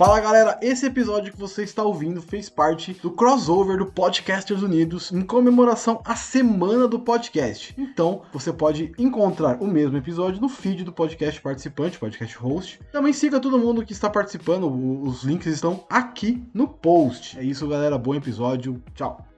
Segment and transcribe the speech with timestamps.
[0.00, 5.12] Fala galera, esse episódio que você está ouvindo fez parte do crossover do Podcasters Unidos
[5.12, 7.74] em comemoração à semana do podcast.
[7.76, 12.80] Então você pode encontrar o mesmo episódio no feed do podcast participante, podcast host.
[12.90, 14.72] Também siga todo mundo que está participando,
[15.06, 17.38] os links estão aqui no post.
[17.38, 19.29] É isso galera, bom episódio, tchau.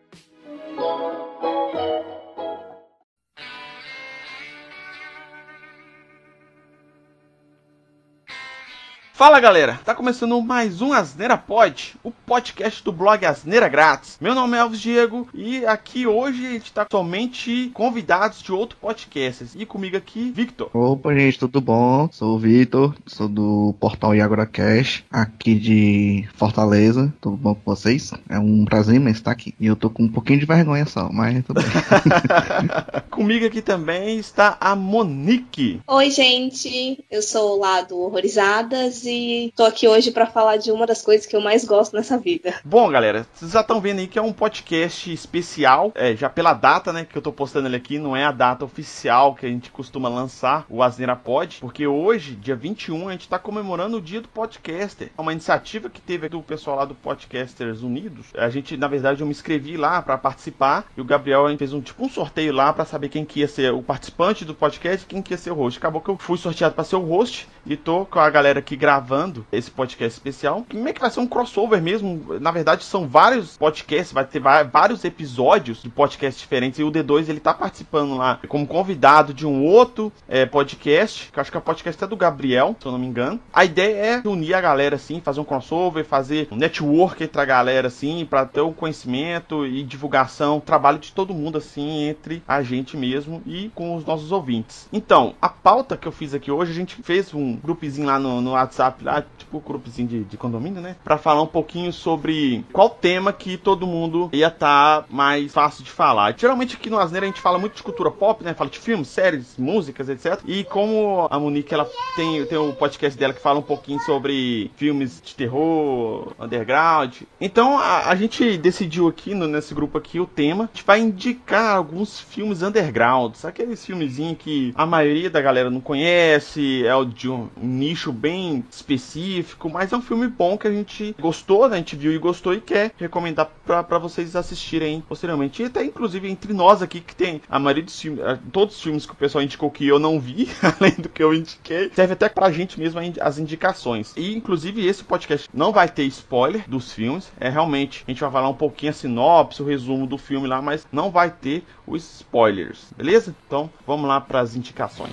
[9.23, 14.19] Fala galera, tá começando mais um Asneira Pod, o podcast do blog Asneira Grátis.
[14.21, 18.77] Meu nome é Alves Diego e aqui hoje a gente tá somente convidados de outro
[18.81, 19.57] podcast.
[19.57, 20.69] E comigo aqui, Victor.
[20.75, 22.09] Opa, gente, tudo bom?
[22.11, 27.15] Sou o Victor, sou do portal Iagora Cash, aqui de Fortaleza.
[27.21, 28.11] Tudo bom com vocês?
[28.29, 29.55] É um prazer imenso estar aqui.
[29.61, 31.71] E eu tô com um pouquinho de vergonha só, mas tudo bem.
[33.09, 35.81] comigo aqui também está a Monique.
[35.87, 40.73] Oi, gente, eu sou lá do Horrorizadas e e tô aqui hoje para falar de
[40.73, 42.55] uma das coisas que eu mais gosto nessa vida.
[42.65, 46.55] Bom, galera, vocês já estão vendo aí que é um podcast especial, é, já pela
[46.55, 49.49] data, né, que eu tô postando ele aqui, não é a data oficial que a
[49.49, 54.01] gente costuma lançar o Asneira Pod, porque hoje, dia 21, a gente tá comemorando o
[54.01, 55.11] dia do podcaster.
[55.17, 58.27] É uma iniciativa que teve do pessoal lá do Podcasters Unidos.
[58.35, 61.81] A gente, na verdade, eu me inscrevi lá para participar e o Gabriel fez um
[61.81, 65.21] tipo um sorteio lá para saber quem que ia ser o participante do podcast quem
[65.21, 65.79] que ia ser o host.
[65.79, 68.77] Acabou que eu fui sorteado para ser o host e tô com a galera aqui
[68.77, 70.65] gravando gravando esse podcast especial.
[70.71, 72.39] Como é que vai ser um crossover mesmo?
[72.41, 76.79] Na verdade, são vários podcasts, vai ter vários episódios de podcasts diferentes.
[76.79, 81.41] E o D2 ele tá participando lá como convidado de um outro é, podcast, que
[81.41, 83.41] acho que é o podcast é do Gabriel, se eu não me engano.
[83.53, 87.45] A ideia é unir a galera assim, fazer um crossover, fazer um network entre a
[87.45, 92.63] galera assim, para ter o conhecimento e divulgação, trabalho de todo mundo assim, entre a
[92.63, 94.89] gente mesmo e com os nossos ouvintes.
[94.93, 98.41] Então, a pauta que eu fiz aqui hoje, a gente fez um grupozinho lá no,
[98.41, 100.97] no WhatsApp WhatsApp lá, tipo o grupozinho de, de condomínio, né?
[101.05, 105.85] Pra falar um pouquinho sobre qual tema que todo mundo ia estar tá mais fácil
[105.85, 106.35] de falar.
[106.37, 108.55] Geralmente aqui no Asneira a gente fala muito de cultura pop, né?
[108.55, 110.41] Fala de filmes, séries, músicas, etc.
[110.47, 114.71] E como a Monique, ela tem, tem o podcast dela que fala um pouquinho sobre
[114.77, 117.23] filmes de terror, underground.
[117.41, 120.65] Então a, a gente decidiu aqui, no, nesse grupo aqui, o tema.
[120.65, 123.45] A gente vai indicar alguns filmes undergrounds.
[123.45, 128.65] Aqueles filmezinhos que a maioria da galera não conhece, é o de um nicho bem
[128.75, 131.77] específico, mas é um filme bom que a gente gostou, né?
[131.77, 135.63] A gente viu e gostou e quer recomendar para vocês assistirem posteriormente.
[135.63, 138.23] E até inclusive entre nós aqui que tem a maioria dos filmes,
[138.53, 140.49] todos os filmes que o pessoal indicou que eu não vi,
[140.81, 144.13] além do que eu indiquei, serve até pra gente mesmo as indicações.
[144.17, 148.31] E inclusive esse podcast não vai ter spoiler dos filmes, é realmente a gente vai
[148.31, 152.21] falar um pouquinho a sinopse, o resumo do filme lá, mas não vai ter os
[152.21, 153.35] spoilers, beleza?
[153.47, 155.13] Então vamos lá para as indicações.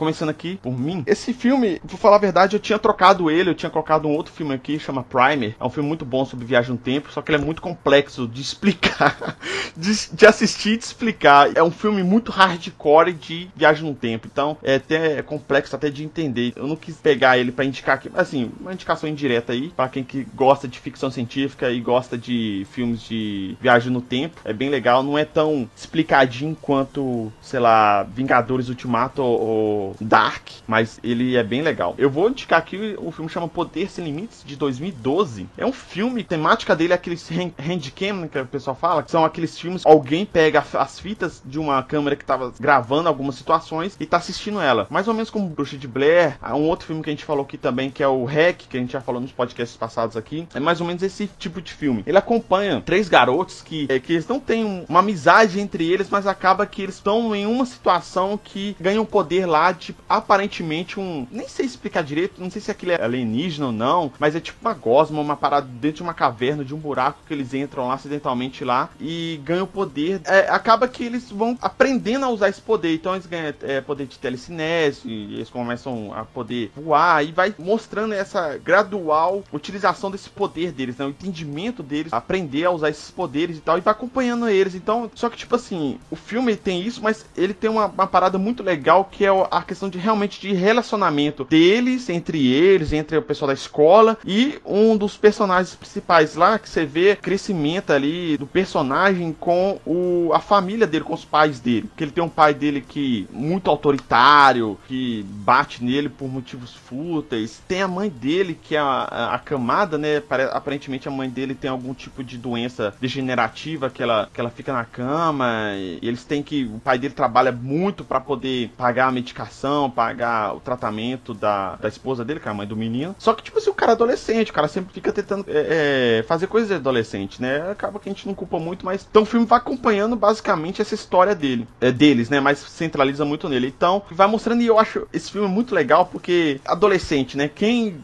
[0.00, 1.04] começando aqui por mim.
[1.06, 4.32] Esse filme, vou falar a verdade, eu tinha trocado ele, eu tinha colocado um outro
[4.32, 5.54] filme aqui, chama Primer.
[5.60, 8.26] É um filme muito bom sobre viagem no tempo, só que ele é muito complexo
[8.26, 9.36] de explicar,
[9.76, 11.54] de, de, assistir e de explicar.
[11.54, 15.90] É um filme muito hardcore de viagem no tempo, então é até é complexo até
[15.90, 16.54] de entender.
[16.56, 20.02] Eu não quis pegar ele para indicar aqui, assim, uma indicação indireta aí, para quem
[20.02, 24.40] que gosta de ficção científica e gosta de filmes de viagem no tempo.
[24.46, 30.98] É bem legal, não é tão explicadinho quanto, sei lá, Vingadores Ultimato ou Dark, mas
[31.02, 31.94] ele é bem legal.
[31.98, 35.48] Eu vou indicar aqui o filme chama Poder Sem Limites de 2012.
[35.56, 39.24] É um filme, temática dele é aqueles handcam né, que o pessoal fala, que são
[39.24, 44.06] aqueles filmes alguém pega as fitas de uma câmera que estava gravando algumas situações e
[44.06, 44.86] tá assistindo ela.
[44.90, 47.56] Mais ou menos como Bruxa de Blair, um outro filme que a gente falou aqui
[47.56, 50.46] também que é o Hack, que a gente já falou nos podcasts passados aqui.
[50.54, 52.02] É mais ou menos esse tipo de filme.
[52.06, 56.26] Ele acompanha três garotos que, é, que eles não têm uma amizade entre eles, mas
[56.26, 61.26] acaba que eles estão em uma situação que ganham poder lá tipo, aparentemente um.
[61.30, 64.58] Nem sei explicar direito, não sei se aquilo é alienígena ou não, mas é tipo
[64.60, 67.94] uma gosma, uma parada dentro de uma caverna, de um buraco que eles entram lá
[67.94, 70.20] acidentalmente lá e ganham poder.
[70.24, 72.94] É, acaba que eles vão aprendendo a usar esse poder.
[72.94, 78.12] Então eles ganham é, poder de telecinese, eles começam a poder voar e vai mostrando
[78.12, 81.06] essa gradual utilização desse poder deles, né?
[81.06, 84.74] O entendimento deles, aprender a usar esses poderes e tal, e vai acompanhando eles.
[84.74, 88.38] Então, só que tipo assim, o filme tem isso, mas ele tem uma, uma parada
[88.38, 93.22] muito legal que é a questão de realmente de relacionamento deles, entre eles, entre o
[93.22, 98.46] pessoal da escola e um dos personagens principais lá, que você vê crescimento ali do
[98.46, 101.90] personagem com o, a família dele, com os pais dele.
[101.96, 107.62] Que ele tem um pai dele que muito autoritário, que bate nele por motivos fúteis.
[107.66, 110.22] Tem a mãe dele, que é a, a camada, né?
[110.52, 114.72] Aparentemente a mãe dele tem algum tipo de doença degenerativa que ela, que ela fica
[114.72, 115.72] na cama.
[115.76, 116.64] E eles têm que.
[116.64, 119.49] O pai dele trabalha muito para poder pagar a medicação,
[119.90, 123.14] pagar o tratamento da, da esposa dele, que é a mãe do menino.
[123.18, 126.22] Só que, tipo assim, o cara é adolescente, o cara sempre fica tentando é, é,
[126.24, 127.70] fazer coisas de adolescente, né?
[127.70, 129.06] Acaba que a gente não culpa muito, mas.
[129.08, 131.66] Então o filme vai acompanhando basicamente essa história dele.
[131.80, 132.40] É, deles, né?
[132.40, 133.68] Mas centraliza muito nele.
[133.68, 137.48] Então, vai mostrando, e eu acho esse filme muito legal, porque adolescente, né?
[137.48, 137.96] Quem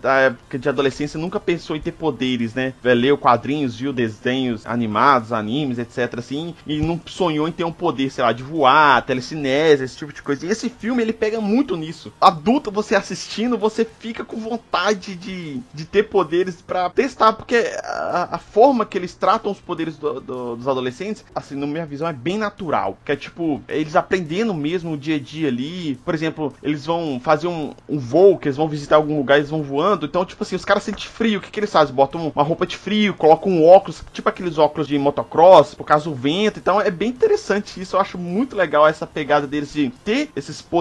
[0.00, 2.72] da época de adolescência nunca pensou em ter poderes, né?
[2.82, 6.18] Leu quadrinhos, viu desenhos animados, animes, etc.
[6.18, 10.12] assim, e não sonhou em ter um poder, sei lá, de voar, telecinese, esse tipo
[10.12, 10.46] de coisa.
[10.46, 12.12] E esse filme, ele pega muito nisso.
[12.20, 18.28] Adulto, você assistindo, você fica com vontade de, de ter poderes para testar, porque a,
[18.32, 22.08] a, forma que eles tratam os poderes do, do, dos adolescentes, assim, na minha visão,
[22.08, 22.98] é bem natural.
[23.04, 25.96] Que é tipo, eles aprendendo mesmo o dia a dia ali.
[26.04, 29.50] Por exemplo, eles vão fazer um, um voo, que eles vão visitar algum lugar, eles
[29.50, 30.06] vão voando.
[30.06, 31.38] Então, tipo assim, os caras sentem frio.
[31.38, 31.94] O que, que eles fazem?
[31.94, 36.04] Botam uma roupa de frio, colocam um óculos, tipo aqueles óculos de motocross, por causa
[36.04, 36.58] do vento.
[36.58, 37.96] Então, é bem interessante isso.
[37.96, 40.75] Eu acho muito legal essa pegada deles de ter esses poderes,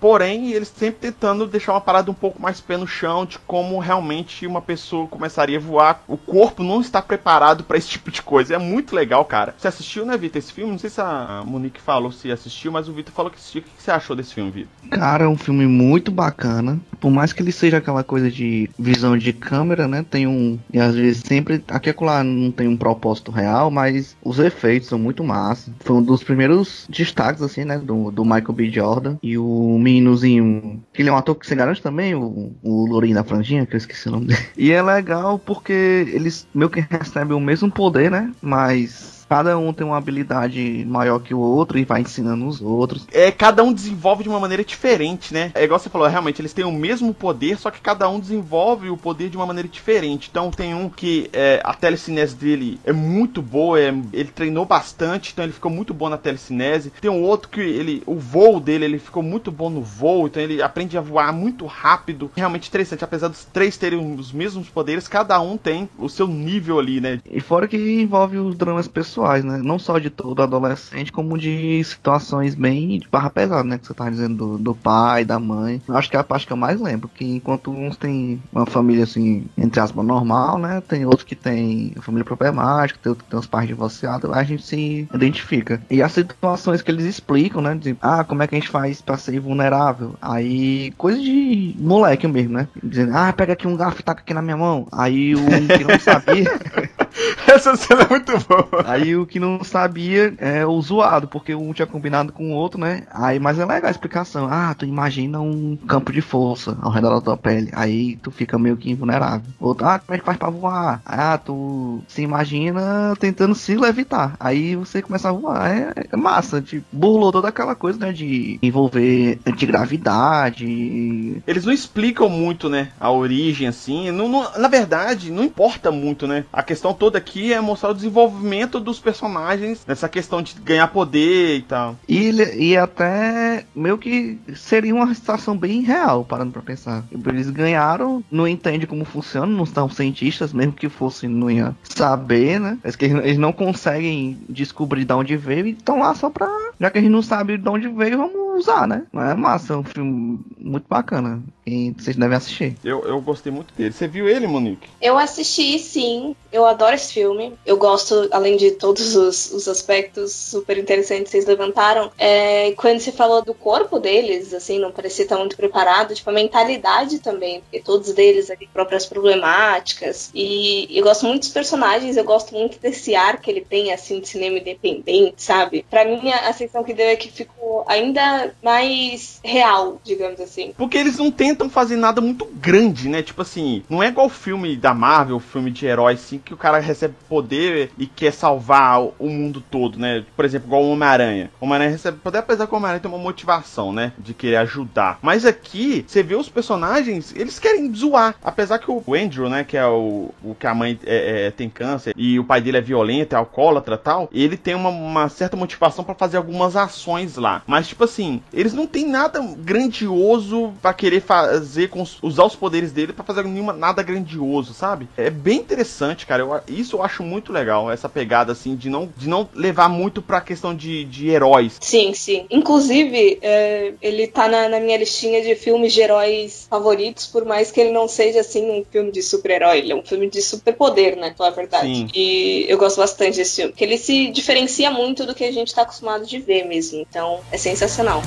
[0.00, 3.78] porém, eles sempre tentando deixar uma parada um pouco mais pé no chão de como
[3.78, 6.02] realmente uma pessoa começaria a voar.
[6.06, 8.54] O corpo não está preparado para esse tipo de coisa.
[8.54, 9.54] É muito legal, cara.
[9.56, 10.72] Você assistiu, né, Vitor, esse filme?
[10.72, 13.60] Não sei se a Monique falou se assistiu, mas o Vitor falou que assistiu.
[13.60, 14.70] O que você achou desse filme, Vitor?
[14.90, 16.80] Cara, é um filme muito bacana.
[17.00, 20.04] Por mais que ele seja aquela coisa de visão de câmera, né?
[20.08, 20.58] Tem um.
[20.72, 21.62] E às vezes sempre.
[21.68, 25.72] Aqui e lá não tem um propósito real, mas os efeitos são muito massa.
[25.80, 27.78] Foi um dos primeiros destaques, assim, né?
[27.78, 28.70] Do, do Michael B.
[28.70, 29.16] Jordan.
[29.22, 30.82] E o meninozinho.
[30.92, 33.74] Que ele é um ator que se garante também, o, o Lourinho da Franjinha, que
[33.74, 34.40] eu esqueci o nome dele.
[34.56, 35.72] E é legal porque
[36.12, 38.32] eles meio que recebem o mesmo poder, né?
[38.42, 43.08] Mas cada um tem uma habilidade maior que o outro e vai ensinando os outros.
[43.10, 45.50] É, cada um desenvolve de uma maneira diferente, né?
[45.54, 48.90] É igual você falou, realmente, eles têm o mesmo poder, só que cada um desenvolve
[48.90, 50.28] o poder de uma maneira diferente.
[50.30, 55.30] Então tem um que é, a telecinese dele é muito boa, é, ele treinou bastante,
[55.32, 56.92] então ele ficou muito bom na telecinese.
[57.00, 60.42] Tem um outro que ele, o voo dele, ele ficou muito bom no voo, então
[60.42, 62.30] ele aprende a voar muito rápido.
[62.36, 66.78] Realmente interessante, apesar dos três terem os mesmos poderes, cada um tem o seu nível
[66.78, 67.18] ali, né?
[67.30, 69.60] E fora que envolve os dramas pessoais pessoais, né?
[69.62, 73.78] Não só de todo adolescente, como de situações bem de barra pesada, né?
[73.78, 75.80] Que você tá dizendo do, do pai, da mãe.
[75.86, 78.66] Eu acho que é a parte que eu mais lembro, que enquanto uns têm uma
[78.66, 80.82] família assim, entre aspas, normal, né?
[80.86, 84.64] Tem outros que tem família problemática, tem outros que tem os pais divorciados, a gente
[84.64, 85.80] se identifica.
[85.90, 87.74] E as situações que eles explicam, né?
[87.74, 90.14] De, ah, como é que a gente faz pra ser vulnerável?
[90.20, 92.68] Aí, coisa de moleque mesmo, né?
[92.82, 94.86] Dizendo, ah, pega aqui um garfo e taca aqui na minha mão.
[94.90, 96.50] Aí o que não sabia.
[97.46, 98.84] Essa cena é muito boa.
[98.86, 102.80] Aí o que não sabia é o zoado, porque um tinha combinado com o outro,
[102.80, 103.04] né?
[103.10, 104.48] Aí, mas é legal a explicação.
[104.50, 107.70] Ah, tu imagina um campo de força ao redor da tua pele.
[107.72, 109.50] Aí tu fica meio que invulnerável.
[109.60, 111.00] Outro, ah, como é que faz pra voar?
[111.04, 114.34] Ah, tu se imagina tentando se levitar.
[114.38, 115.70] Aí você começa a voar.
[115.70, 116.60] É, é massa.
[116.60, 118.12] Tipo, burlou toda aquela coisa, né?
[118.12, 121.42] De envolver antigravidade.
[121.46, 122.88] Eles não explicam muito, né?
[122.98, 124.10] A origem, assim.
[124.10, 126.44] Não, não, na verdade, não importa muito, né?
[126.52, 131.56] A questão toda aqui é mostrar o desenvolvimento dos personagens nessa questão de ganhar poder
[131.56, 131.96] e tal.
[132.08, 137.04] E, e até meio que seria uma situação bem real, parando pra pensar.
[137.10, 142.60] Eles ganharam, não entende como funciona, não são cientistas, mesmo que fossem, não ia saber,
[142.60, 142.78] né?
[142.82, 146.48] É que eles não conseguem descobrir de onde veio e estão lá só pra.
[146.78, 149.06] Já que a gente não sabe de onde veio, vamos usar, né?
[149.12, 151.42] Mas é massa, é um filme muito bacana.
[151.64, 152.76] E vocês devem assistir.
[152.82, 153.92] Eu, eu gostei muito dele.
[153.92, 154.88] Você viu ele, Monique?
[155.00, 156.34] Eu assisti, sim.
[156.50, 157.54] Eu adoro esse filme.
[157.64, 162.98] Eu gosto, além de todos os, os aspectos super interessantes que vocês levantaram, é, quando
[162.98, 167.60] você falou do corpo deles, assim, não parecia estar muito preparado, tipo, a mentalidade também,
[167.60, 170.30] porque todos deles ali próprias problemáticas.
[170.34, 174.20] E eu gosto muito dos personagens, eu gosto muito desse ar que ele tem, assim,
[174.20, 175.86] de cinema independente, sabe?
[175.88, 180.72] Pra mim, a sensação que deu é que ficou ainda mais real, digamos assim.
[180.76, 183.22] Porque eles não tentam fazer nada muito grande, né?
[183.22, 186.78] Tipo assim, não é igual filme da Marvel, filme de heróis, assim, que o cara
[186.78, 190.24] recebe poder e quer salvar o mundo todo, né?
[190.36, 191.50] Por exemplo, igual o Homem-Aranha.
[191.60, 194.12] O Homem-Aranha recebe poder, apesar que o Homem-Aranha tem uma motivação, né?
[194.18, 195.18] De querer ajudar.
[195.22, 198.34] Mas aqui, você vê os personagens, eles querem zoar.
[198.42, 199.64] Apesar que o Andrew, né?
[199.64, 202.78] Que é o, o que a mãe é, é, tem câncer e o pai dele
[202.78, 207.36] é violento, é alcoólatra tal, ele tem uma, uma certa motivação para fazer algumas ações
[207.36, 207.62] lá.
[207.66, 212.54] Mas, tipo assim, assim, eles não tem nada grandioso para querer fazer, com, usar os
[212.54, 215.08] poderes dele para fazer nenhuma, nada grandioso, sabe?
[215.16, 216.42] É bem interessante, cara.
[216.42, 220.22] Eu, isso eu acho muito legal, essa pegada, assim, de não, de não levar muito
[220.22, 221.76] pra questão de, de heróis.
[221.80, 222.46] Sim, sim.
[222.50, 227.70] Inclusive, é, ele tá na, na, minha listinha de filmes de heróis favoritos, por mais
[227.70, 229.78] que ele não seja, assim, um filme de super-herói.
[229.78, 231.34] Ele é um filme de superpoder, né?
[231.36, 231.86] Pela verdade.
[231.86, 232.08] Sim.
[232.14, 233.72] E eu gosto bastante desse filme.
[233.72, 237.00] Porque ele se diferencia muito do que a gente tá acostumado de ver mesmo.
[237.00, 238.21] Então, é sensacional.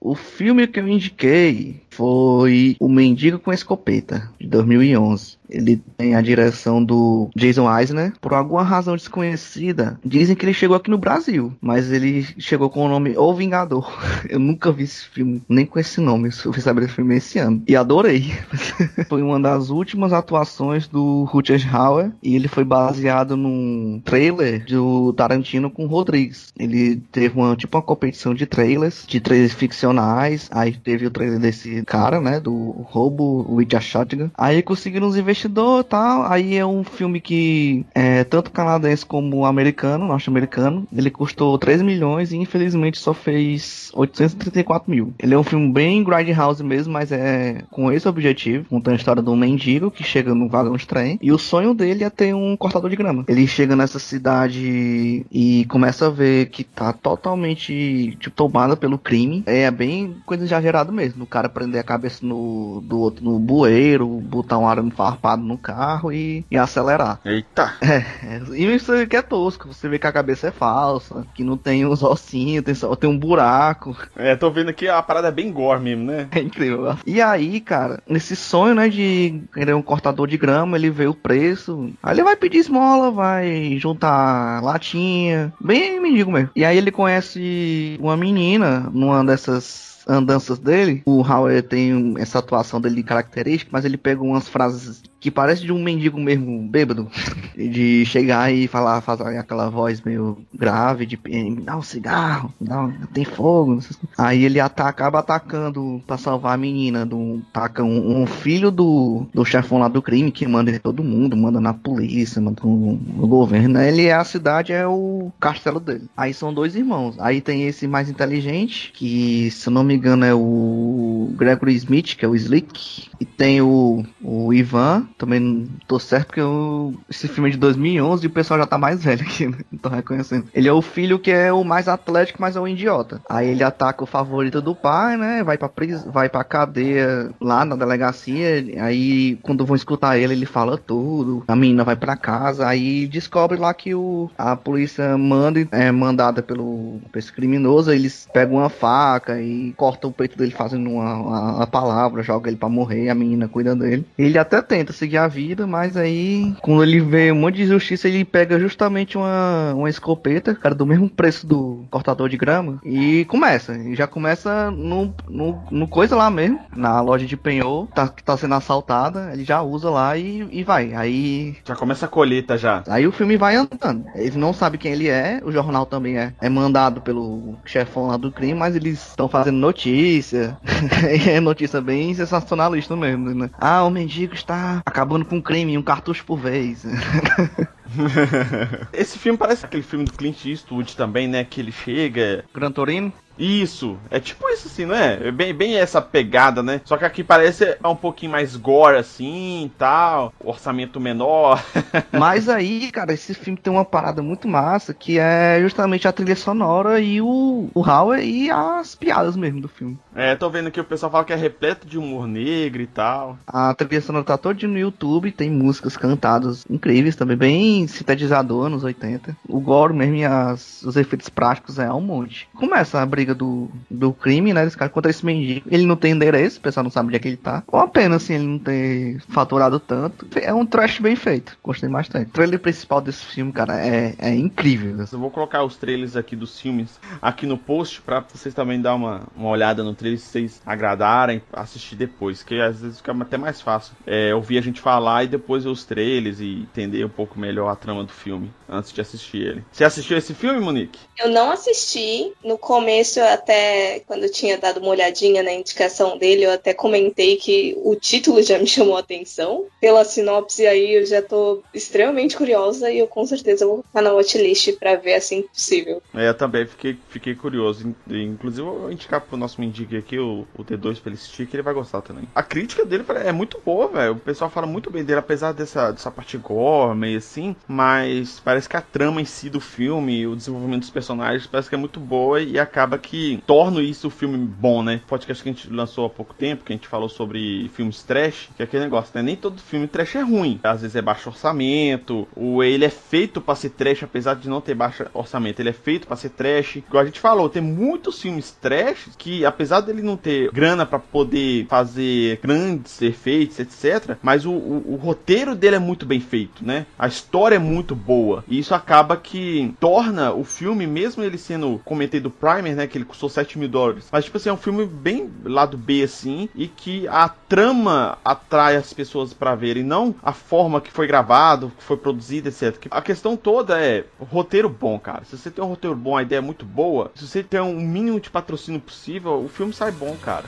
[0.00, 5.36] O filme que eu indiquei foi O Mendigo com Escopeta, de 2011.
[5.52, 8.14] Ele tem a direção do Jason Eisner.
[8.20, 12.86] Por alguma razão desconhecida, dizem que ele chegou aqui no Brasil, mas ele chegou com
[12.86, 13.92] o nome O Vingador.
[14.28, 16.30] Eu nunca vi esse filme, nem com esse nome.
[16.44, 17.62] Eu fui saber desse filme esse ano.
[17.68, 18.32] E adorei.
[19.08, 25.12] foi uma das últimas atuações do Rutger Hauer e ele foi baseado num trailer do
[25.12, 26.52] Tarantino com Rodrigues.
[26.58, 30.48] Ele teve uma tipo uma competição de trailers, de trailers ficcionais.
[30.50, 34.30] Aí teve o trailer desse cara, né, do roubo with a shotgun.
[34.36, 36.30] Aí conseguiram uns investidores e tal.
[36.30, 40.86] Aí é um filme que é tanto canadense como americano, norte-americano.
[40.94, 45.12] Ele custou 3 milhões e infelizmente só fez 834 mil.
[45.18, 49.22] Ele é um filme bem grindhouse mesmo, mas é com esse objetivo, contando a história
[49.22, 52.34] de um mendigo que chega num vagão de trem e o sonho dele é ter
[52.34, 53.24] um cortador de grama.
[53.28, 59.42] Ele chega nessa cidade e começa a ver que tá totalmente tipo, tomada pelo crime.
[59.46, 61.24] É bem coisa exagerada mesmo.
[61.24, 65.56] O cara prender a cabeça no, do outro no bueiro, botar um arame farpado no
[65.56, 67.18] carro e, e acelerar.
[67.24, 67.72] Eita!
[67.80, 69.68] É, é, e isso que é tosco.
[69.68, 73.08] Você vê que a cabeça é falsa, que não tem os ossinhos, tem, só, tem
[73.08, 73.96] um buraco.
[74.14, 76.28] É, tô vendo aqui a parada é bem gore mesmo, né?
[76.30, 76.96] É incrível.
[77.06, 81.14] E aí, cara, nesse sonho, né, de querer um cortador de grama, ele vê o
[81.14, 81.90] preço.
[82.02, 85.52] Aí ele vai pedir esmola, vai juntar latinha.
[85.60, 86.50] Bem mendigo mesmo.
[86.54, 92.80] E aí ele conhece uma menina numa dessas andanças dele, o Howard tem essa atuação
[92.80, 97.08] dele característica, mas ele pega umas frases que parece de um mendigo mesmo bêbado,
[97.56, 102.82] de chegar e falar, fazer aquela voz meio grave, de me dá um cigarro, dá
[102.82, 103.78] um, tem fogo.
[104.18, 109.24] Aí ele ataca, acaba atacando para salvar a menina, do, ataca um, um, filho do,
[109.32, 112.94] do chefão lá do crime, que manda em todo mundo, manda na polícia, manda no,
[112.94, 113.80] no governo.
[113.80, 116.08] Ele é a cidade, é o castelo dele.
[116.16, 117.14] Aí são dois irmãos.
[117.20, 122.16] Aí tem esse mais inteligente, que se eu não me engano é o Gregory Smith,
[122.16, 123.08] que é o Slick.
[123.20, 128.24] E tem o, o Ivan, também tô certo porque eu, esse filme é de 2011
[128.24, 129.58] e o pessoal já tá mais velho aqui, né?
[129.70, 130.46] Não tô reconhecendo.
[130.54, 133.20] Ele é o filho que é o mais atlético, mas é um idiota.
[133.28, 135.42] Aí ele ataca o favorito do pai, né?
[135.42, 136.04] Vai pra, pris...
[136.04, 138.64] vai pra cadeia lá na delegacia.
[138.82, 141.44] Aí quando vão escutar ele, ele fala tudo.
[141.46, 142.66] A menina vai pra casa.
[142.66, 144.30] Aí descobre lá que o...
[144.36, 147.92] a polícia manda, é mandada pelo esse criminoso.
[147.92, 152.48] Eles pegam uma faca e cortam o peito dele fazendo uma, uma, uma palavra, joga
[152.48, 153.08] ele pra morrer.
[153.08, 154.06] A menina cuida dele.
[154.18, 158.06] Ele até tenta seguir a vida, mas aí, quando ele vê um monte de injustiça,
[158.06, 163.24] ele pega justamente uma, uma escopeta, cara, do mesmo preço do cortador de grama, e
[163.24, 163.76] começa.
[163.76, 168.22] E já começa no, no, no coisa lá mesmo, na loja de penhor, tá, que
[168.22, 170.94] tá sendo assaltada, ele já usa lá e, e vai.
[170.94, 171.56] Aí.
[171.64, 172.84] Já começa a colheita já.
[172.86, 174.04] Aí o filme vai andando.
[174.14, 178.16] Eles não sabem quem ele é, o jornal também é, é mandado pelo chefão lá
[178.16, 180.56] do crime, mas eles estão fazendo notícia.
[181.28, 183.50] é notícia bem sensacionalista mesmo, né?
[183.58, 186.84] Ah, o mendigo está acabando com crime, um cartucho por vez.
[188.92, 191.44] Esse filme parece aquele filme do Clint Eastwood também, né?
[191.44, 192.44] Que ele chega.
[192.54, 193.12] Gran Torino?
[193.38, 195.28] Isso, é tipo isso assim, não é?
[195.28, 196.80] é bem, bem essa pegada, né?
[196.84, 201.62] Só que aqui parece um pouquinho mais gore assim tal, orçamento menor.
[202.12, 206.36] Mas aí, cara, esse filme tem uma parada muito massa que é justamente a trilha
[206.36, 209.98] sonora e o, o Howard e as piadas mesmo do filme.
[210.14, 213.38] É, tô vendo que o pessoal fala que é repleto de humor negro e tal.
[213.46, 218.84] A trilha sonora tá toda no YouTube, tem músicas cantadas incríveis também, bem sintetizador nos
[218.84, 219.36] 80.
[219.48, 222.48] O gore mesmo e as, os efeitos práticos é um monte.
[222.54, 224.64] Começa a briga do, do crime, né?
[224.64, 225.66] Desse cara contra esse mendigo.
[225.70, 227.62] Ele não tem endereço, o pessoal não sabe onde é que ele tá.
[227.66, 230.26] Ou apenas assim, ele não ter faturado tanto.
[230.36, 231.56] É um trash bem feito.
[231.62, 232.28] Gostei bastante.
[232.28, 235.04] O trailer principal desse filme, cara, é, é incrível.
[235.12, 238.94] Eu vou colocar os trailers aqui dos filmes aqui no post pra vocês também dar
[238.94, 242.42] uma, uma olhada no trailer se vocês agradarem, assistir depois.
[242.42, 245.70] Que às vezes fica até mais fácil é, ouvir a gente falar e depois ver
[245.70, 249.64] os trailers e entender um pouco melhor a trama do filme antes de assistir ele.
[249.70, 250.98] Você assistiu esse filme, Monique?
[251.18, 252.32] Eu não assisti.
[252.44, 257.36] No começo até, quando eu tinha dado uma olhadinha na indicação dele, eu até comentei
[257.36, 259.66] que o título já me chamou a atenção.
[259.80, 264.12] Pela sinopse aí, eu já tô extremamente curiosa e eu com certeza vou ficar na
[264.12, 266.02] watchlist pra ver assim que possível.
[266.14, 267.94] É, eu também fiquei, fiquei curioso.
[268.08, 271.56] Inclusive, eu vou indicar pro nosso mendigo aqui, o, o T2 pra ele assistir, que
[271.56, 272.24] ele vai gostar também.
[272.34, 274.12] A crítica dele é muito boa, velho.
[274.12, 278.68] O pessoal fala muito bem dele, apesar dessa, dessa parte gore, meio assim, mas parece
[278.68, 282.00] que a trama em si do filme, o desenvolvimento dos personagens, parece que é muito
[282.00, 285.00] boa e acaba que torna isso o filme bom, né?
[285.06, 288.50] Podcast que a gente lançou há pouco tempo, que a gente falou sobre filmes trash,
[288.56, 289.22] que é aquele negócio, né?
[289.22, 290.60] Nem todo filme trash é ruim.
[290.62, 294.60] Às vezes é baixo orçamento, ou ele é feito para ser trash, apesar de não
[294.60, 296.76] ter baixo orçamento, ele é feito para ser trash.
[296.76, 300.98] Igual a gente falou, tem muitos filmes trash que, apesar dele não ter grana para
[300.98, 306.64] poder fazer grandes efeitos, etc., mas o, o, o roteiro dele é muito bem feito,
[306.64, 306.86] né?
[306.98, 308.44] A história é muito boa.
[308.48, 312.86] E isso acaba que torna o filme, mesmo ele sendo, comentei do Primer, né?
[312.86, 314.08] Que ele custou 7 mil dólares.
[314.10, 318.76] Mas, tipo assim, é um filme bem lado B, assim, e que a trama atrai
[318.76, 322.86] as pessoas para verem, não a forma que foi gravado, que foi produzido, etc.
[322.90, 325.24] A questão toda é roteiro bom, cara.
[325.24, 327.80] Se você tem um roteiro bom, a ideia é muito boa, se você tem um
[327.80, 330.44] mínimo de patrocínio possível, o filme sai bom, cara.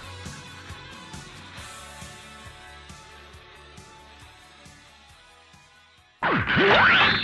[6.56, 7.18] Yeah!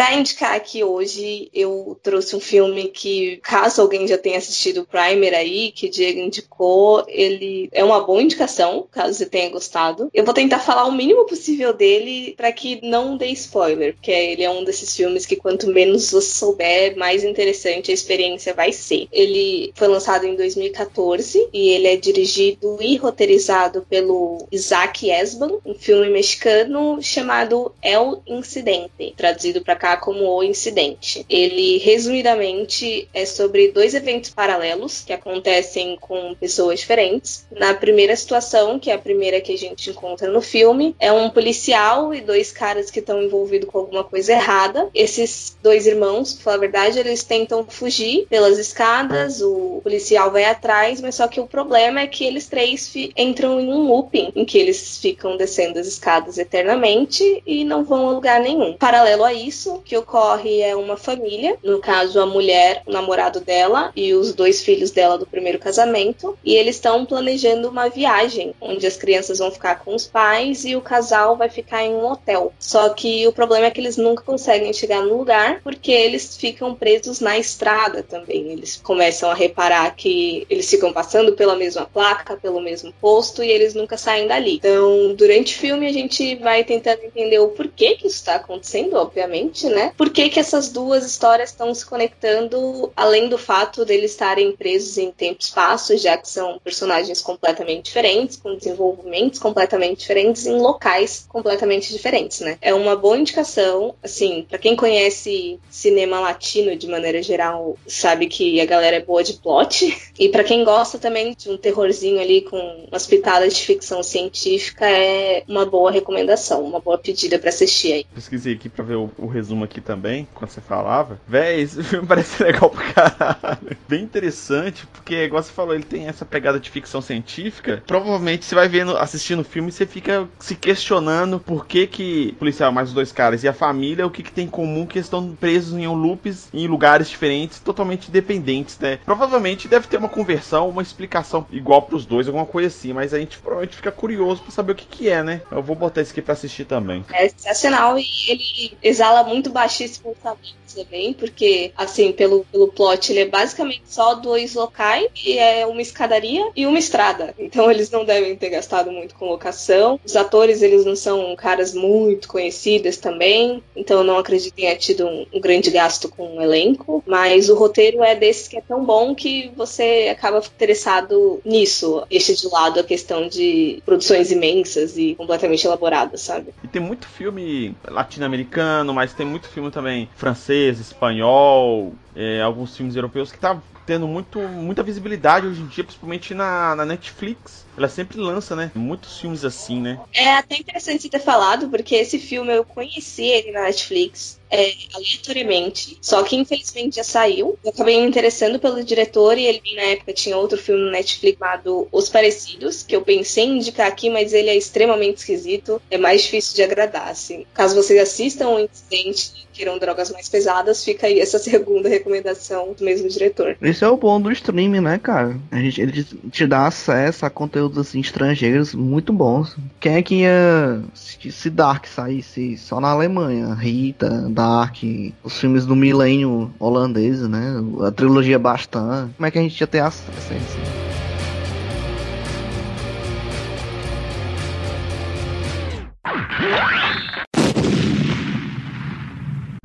[0.00, 4.86] Pra indicar aqui hoje, eu trouxe um filme que, caso alguém já tenha assistido o
[4.86, 10.08] Primer aí, que o Diego indicou, ele é uma boa indicação, caso você tenha gostado.
[10.14, 14.42] Eu vou tentar falar o mínimo possível dele para que não dê spoiler, porque ele
[14.42, 19.06] é um desses filmes que quanto menos você souber, mais interessante a experiência vai ser.
[19.12, 25.74] Ele foi lançado em 2014 e ele é dirigido e roteirizado pelo Isaac Esban, um
[25.74, 31.24] filme mexicano chamado El Incidente, traduzido para cá como O Incidente.
[31.28, 37.46] Ele, resumidamente, é sobre dois eventos paralelos que acontecem com pessoas diferentes.
[37.50, 41.30] Na primeira situação, que é a primeira que a gente encontra no filme, é um
[41.30, 44.88] policial e dois caras que estão envolvidos com alguma coisa errada.
[44.94, 50.44] Esses dois irmãos, pra falar a verdade, eles tentam fugir pelas escadas, o policial vai
[50.44, 54.44] atrás, mas só que o problema é que eles três entram em um looping, em
[54.44, 58.76] que eles ficam descendo as escadas eternamente e não vão a lugar nenhum.
[58.76, 63.40] Paralelo a isso, isso, que ocorre é uma família, no caso a mulher, o namorado
[63.40, 68.54] dela e os dois filhos dela do primeiro casamento, e eles estão planejando uma viagem
[68.60, 72.10] onde as crianças vão ficar com os pais e o casal vai ficar em um
[72.10, 72.52] hotel.
[72.58, 76.74] Só que o problema é que eles nunca conseguem chegar no lugar porque eles ficam
[76.74, 78.52] presos na estrada também.
[78.52, 83.50] Eles começam a reparar que eles ficam passando pela mesma placa, pelo mesmo posto e
[83.50, 84.56] eles nunca saem dali.
[84.56, 88.94] Então, durante o filme a gente vai tentando entender o porquê que isso está acontecendo,
[88.96, 89.92] obviamente né?
[89.96, 94.98] Por que, que essas duas histórias estão se conectando, além do fato deles estarem presos
[94.98, 100.58] em tempo e espaço, já que são personagens completamente diferentes, com desenvolvimentos completamente diferentes, em
[100.58, 102.58] locais completamente diferentes, né?
[102.60, 108.60] É uma boa indicação, assim, para quem conhece cinema latino de maneira geral, sabe que
[108.60, 109.96] a galera é boa de plot.
[110.20, 112.58] E para quem gosta também de um terrorzinho ali com
[112.90, 118.06] umas pitadas de ficção científica, é uma boa recomendação, uma boa pedida para assistir aí.
[118.14, 121.20] Pesquisei aqui para ver o, o resumo aqui também, quando você falava.
[121.26, 123.76] Véi, esse filme parece legal pra caralho.
[123.88, 127.82] Bem interessante, porque, igual você falou, ele tem essa pegada de ficção científica.
[127.86, 132.38] Provavelmente você vai vendo, assistindo o filme você fica se questionando por que que o
[132.38, 134.98] policial mais os dois caras e a família, o que que tem em comum que
[134.98, 138.98] estão presos em um loops em lugares diferentes, totalmente independentes, né?
[139.04, 143.18] Provavelmente deve ter uma conversão, uma explicação igual pros dois, alguma coisa assim, mas a
[143.18, 145.42] gente provavelmente fica curioso para saber o que que é, né?
[145.50, 147.04] Eu vou botar isso aqui pra assistir também.
[147.12, 153.20] É sensacional e ele exala muito baixíssimo orçamento também, porque, assim, pelo, pelo plot, ele
[153.20, 157.34] é basicamente só dois locais, e é uma escadaria e uma estrada.
[157.38, 159.98] Então eles não devem ter gastado muito com locação.
[160.04, 165.06] Os atores, eles não são caras muito conhecidos também, então não acredito que tenha tido
[165.06, 168.84] um, um grande gasto com o elenco, mas o roteiro é desses que é tão
[168.84, 175.14] bom que você acaba interessado nisso, deixa de lado a questão de produções imensas e
[175.14, 176.52] completamente elaboradas, sabe?
[176.62, 182.96] E tem muito filme latino-americano, mas tem muito filme também francês, espanhol, é, alguns filmes
[182.96, 187.66] europeus que tá tendo muito, muita visibilidade hoje em dia, principalmente na, na Netflix.
[187.76, 188.70] Ela sempre lança, né?
[188.74, 189.98] Muitos filmes assim, né?
[190.12, 194.40] É até interessante ter falado, porque esse filme eu conheci ele na Netflix.
[194.50, 195.96] é, aleatoriamente.
[196.00, 197.58] Só que infelizmente já saiu.
[197.64, 201.38] Eu acabei me interessando pelo diretor e ele na época tinha outro filme no Netflix
[201.38, 205.80] chamado Os Parecidos, que eu pensei em indicar aqui, mas ele é extremamente esquisito.
[205.90, 207.46] É mais difícil de agradar, assim.
[207.54, 212.82] Caso vocês assistam o Incidente queiram drogas mais pesadas, fica aí essa segunda recomendação do
[212.82, 213.56] mesmo diretor.
[213.60, 215.36] Esse é o bom do streaming, né, cara?
[215.50, 219.56] A gente, ele te dá acesso a conteúdos assim, estrangeiros muito bons.
[219.78, 220.82] Quem é que ia.
[220.94, 224.78] Se Dark saísse só na Alemanha, Rita, Dark,
[225.22, 227.56] os filmes do milênio holandês, né?
[227.86, 229.10] A trilogia Bastan.
[229.16, 230.89] Como é que a gente ia ter acesso a isso?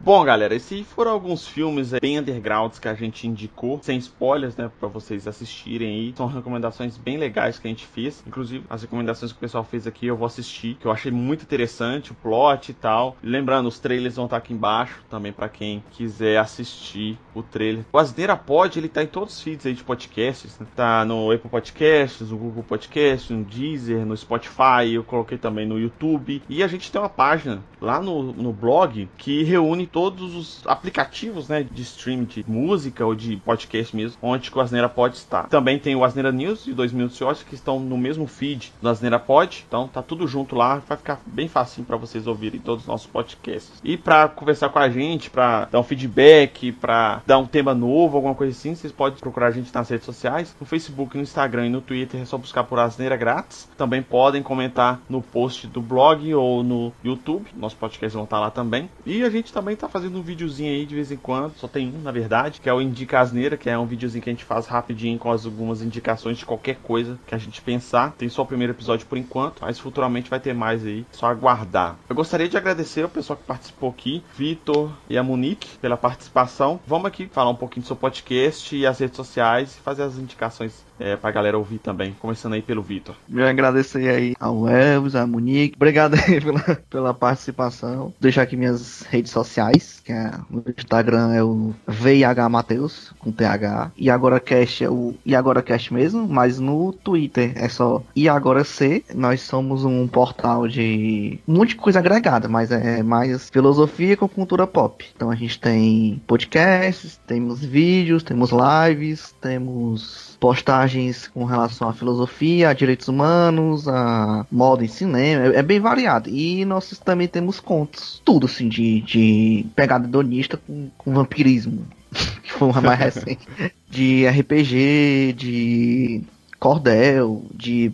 [0.05, 4.69] Bom, galera, esses foram alguns filmes bem undergrounds que a gente indicou, sem spoilers, né,
[4.79, 6.13] para vocês assistirem aí.
[6.15, 8.23] São recomendações bem legais que a gente fez.
[8.27, 11.41] Inclusive, as recomendações que o pessoal fez aqui eu vou assistir, que eu achei muito
[11.41, 13.17] interessante, o plot e tal.
[13.23, 17.83] Lembrando, os trailers vão estar aqui embaixo também para quem quiser assistir o trailer.
[17.91, 20.67] O Asneira Pod, ele tá em todos os feeds aí de podcasts, né?
[20.75, 25.79] Tá no Apple Podcasts, no Google Podcasts, no Deezer, no Spotify, eu coloquei também no
[25.79, 26.43] YouTube.
[26.47, 31.47] E a gente tem uma página lá no, no blog que reúne todos os aplicativos,
[31.47, 35.47] né, de stream de música ou de podcast mesmo, onde o Asneira pode estar.
[35.47, 38.73] Também tem o Asneira News e o 2 Minutos de que estão no mesmo feed
[38.81, 42.59] do Asneira Pod, então tá tudo junto lá, vai ficar bem facinho para vocês ouvirem
[42.59, 43.79] todos os nossos podcasts.
[43.85, 48.17] E para conversar com a gente, para dar um feedback, para dar um tema novo,
[48.17, 51.67] alguma coisa assim, vocês podem procurar a gente nas redes sociais, no Facebook, no Instagram
[51.67, 53.69] e no Twitter, é só buscar por Asneira Grátis.
[53.77, 58.51] Também podem comentar no post do blog ou no YouTube, nosso podcast vão estar lá
[58.51, 58.89] também.
[59.05, 61.67] E a gente também tá tá fazendo um videozinho aí de vez em quando, só
[61.67, 64.33] tem um na verdade, que é o Indica Asneira, que é um videozinho que a
[64.33, 68.13] gente faz rapidinho com as, algumas indicações de qualquer coisa que a gente pensar.
[68.17, 71.97] Tem só o primeiro episódio por enquanto, mas futuramente vai ter mais aí, só aguardar.
[72.09, 76.79] Eu gostaria de agradecer ao pessoal que participou aqui, Vitor e a Monique, pela participação.
[76.85, 80.17] Vamos aqui falar um pouquinho do seu podcast e as redes sociais e fazer as
[80.17, 82.15] indicações é, pra galera ouvir também.
[82.19, 83.15] Começando aí pelo Vitor.
[83.31, 85.75] Eu agradecer aí ao Elvis, à Monique.
[85.75, 87.97] Obrigado aí pela, pela participação.
[87.97, 93.31] Vou deixar aqui minhas redes sociais, que é o Instagram é o VIH Mateus, com
[93.31, 93.91] TH.
[93.97, 98.29] E agora Cast é o E agora Cast mesmo, mas no Twitter é só E
[98.29, 99.03] agora C.
[99.13, 104.27] Nós somos um portal de um monte de coisa agregada, mas é mais filosofia com
[104.27, 105.05] cultura pop.
[105.15, 112.69] Então a gente tem podcasts, temos vídeos, temos lives, temos postagens com relação à filosofia,
[112.69, 116.29] a direitos humanos, a moda em cinema, é, é bem variado.
[116.29, 121.85] E nós também temos contos, tudo assim, de, de pegada donista com, com vampirismo,
[122.43, 123.47] que foi uma mais recente,
[123.89, 126.23] de RPG, de
[126.59, 127.93] cordel, de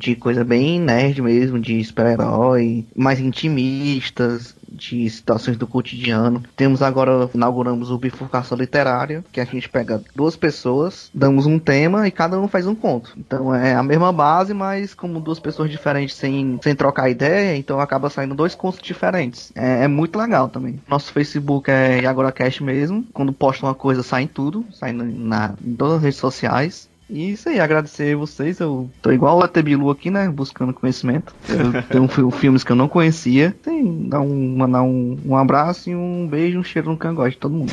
[0.00, 6.42] de coisa bem nerd mesmo, de super-herói, mais intimistas, de situações do cotidiano.
[6.56, 12.08] Temos agora, inauguramos o Bifurcação Literária, que a gente pega duas pessoas, damos um tema
[12.08, 13.12] e cada um faz um conto.
[13.16, 17.80] Então é a mesma base, mas como duas pessoas diferentes sem, sem trocar ideia, então
[17.80, 19.52] acaba saindo dois contos diferentes.
[19.54, 20.80] É, é muito legal também.
[20.88, 23.04] Nosso Facebook é AgoraCast mesmo.
[23.12, 26.89] Quando posta uma coisa, sai em tudo, sai na, em todas as redes sociais.
[27.10, 28.60] E isso aí, agradecer vocês.
[28.60, 30.28] Eu tô igual o Atebilu aqui, né?
[30.28, 31.34] Buscando conhecimento.
[31.48, 33.54] Eu tenho filmes que eu não conhecia.
[33.62, 37.38] Tem, dar um, mandar um, um abraço e um beijo, um cheiro no cangote de
[37.38, 37.72] todo mundo.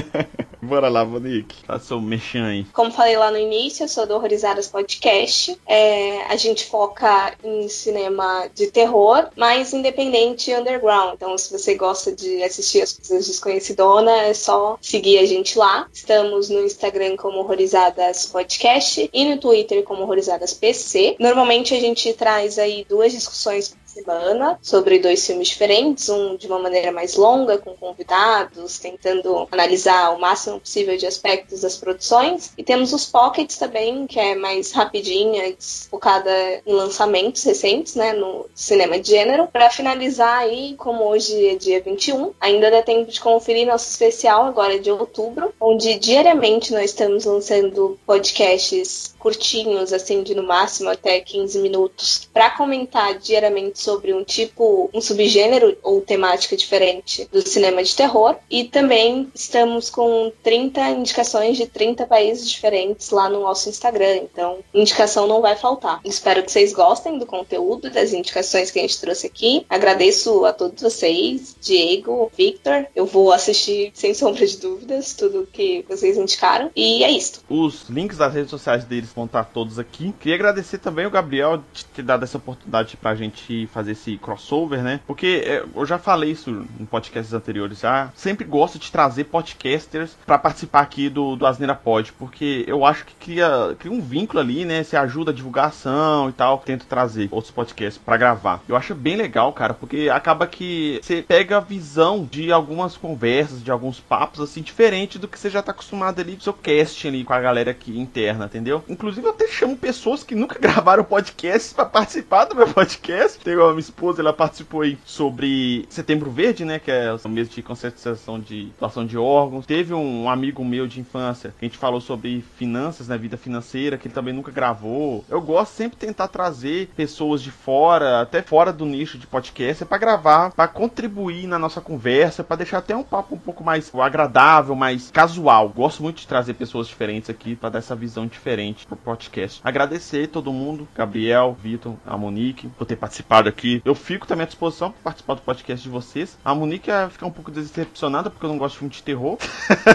[0.60, 1.64] Bora lá, Monique.
[1.64, 2.64] Faça o mexão aí.
[2.72, 5.56] Como falei lá no início, eu sou do Horrorizadas Podcast.
[5.66, 11.14] É, a gente foca em cinema de terror, mas independente underground.
[11.14, 15.86] Então, se você gosta de assistir as coisas desconhecidonas, é só seguir a gente lá.
[15.92, 21.16] Estamos no Instagram como Horrorizadas Podcast podcast e no Twitter como Horrorizadas PC.
[21.20, 26.58] Normalmente a gente traz aí duas discussões semana sobre dois filmes diferentes, um de uma
[26.58, 32.52] maneira mais longa, com convidados, tentando analisar o máximo possível de aspectos das produções.
[32.58, 35.56] E temos os pockets também, que é mais rapidinha,
[35.90, 36.30] focada
[36.66, 39.46] em lançamentos recentes, né, no cinema de gênero.
[39.46, 44.44] Para finalizar aí, como hoje é dia 21, ainda dá tempo de conferir nosso especial
[44.44, 51.20] agora de outubro, onde diariamente nós estamos lançando podcasts curtinhos, assim, de no máximo até
[51.20, 57.84] 15 minutos, para comentar diariamente sobre um tipo, um subgênero ou temática diferente do cinema
[57.84, 58.34] de terror.
[58.50, 64.16] E também estamos com 30 indicações de 30 países diferentes lá no nosso Instagram.
[64.16, 66.00] Então, indicação não vai faltar.
[66.04, 69.64] Espero que vocês gostem do conteúdo, das indicações que a gente trouxe aqui.
[69.70, 72.86] Agradeço a todos vocês, Diego, Victor.
[72.94, 76.72] Eu vou assistir sem sombra de dúvidas tudo que vocês indicaram.
[76.74, 77.44] E é isso.
[77.48, 80.12] Os links das redes sociais deles vão estar todos aqui.
[80.18, 84.82] Queria agradecer também o Gabriel de ter dado essa oportunidade pra gente fazer esse crossover,
[84.82, 85.00] né?
[85.06, 88.10] Porque é, eu já falei isso em podcasts anteriores já.
[88.14, 93.04] Sempre gosto de trazer podcasters para participar aqui do, do Asneira Pod, porque eu acho
[93.04, 94.82] que cria, cria um vínculo ali, né?
[94.82, 96.58] Se ajuda a divulgação e tal.
[96.58, 98.62] Tento trazer outros podcasts para gravar.
[98.66, 103.62] Eu acho bem legal, cara, porque acaba que você pega a visão de algumas conversas,
[103.62, 107.08] de alguns papos, assim, diferente do que você já tá acostumado ali no seu casting
[107.08, 108.82] ali com a galera aqui interna, entendeu?
[108.88, 113.38] Inclusive, eu até chamo pessoas que nunca gravaram podcast para participar do meu podcast.
[113.40, 116.78] Tem a minha esposa, ela participou aí sobre Setembro Verde, né?
[116.78, 119.66] Que é o mês de conscientização de doação de órgãos.
[119.66, 123.16] Teve um amigo meu de infância que a gente falou sobre finanças, né?
[123.18, 125.24] Vida financeira, que ele também nunca gravou.
[125.28, 129.84] Eu gosto sempre de tentar trazer pessoas de fora, até fora do nicho de podcast,
[129.84, 133.90] para gravar, para contribuir na nossa conversa, para deixar até um papo um pouco mais
[133.94, 135.68] agradável, mais casual.
[135.68, 139.60] Gosto muito de trazer pessoas diferentes aqui para dar essa visão diferente pro podcast.
[139.64, 143.55] Agradecer todo mundo, Gabriel, Vitor, a Monique, por ter participado aqui.
[143.84, 146.38] Eu fico também à disposição para participar do podcast de vocês.
[146.44, 149.38] A Monique ia ficar um pouco decepcionada porque eu não gosto de filme de terror.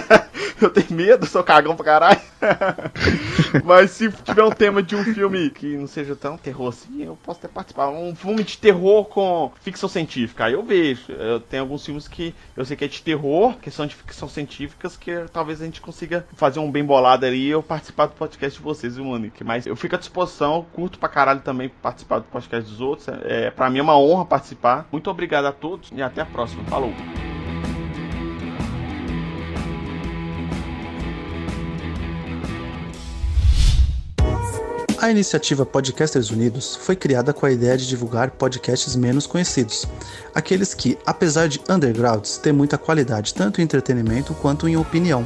[0.62, 2.22] eu tenho medo, sou cagão pra caralho.
[3.64, 7.18] Mas se tiver um tema de um filme que não seja tão terror assim, eu
[7.24, 7.90] posso até participar.
[7.90, 10.46] Um filme de terror com ficção científica.
[10.46, 11.12] Aí eu vejo.
[11.12, 14.28] Eu tenho alguns filmes que eu sei que é de terror, que são de ficção
[14.28, 18.14] científicas, que talvez a gente consiga fazer um bem bolado ali e eu participar do
[18.14, 19.44] podcast de vocês, viu, Monique?
[19.44, 23.08] Mas eu fico à disposição, curto pra caralho também participar do podcast dos outros.
[23.08, 24.88] É, pra mim é uma honra participar.
[24.92, 26.64] Muito obrigado a todos e até a próxima.
[26.66, 26.94] Falou!
[35.02, 39.88] A iniciativa Podcasters Unidos foi criada com a ideia de divulgar podcasts menos conhecidos,
[40.36, 45.26] aqueles que, apesar de undergrounds, têm muita qualidade tanto em entretenimento quanto em opinião.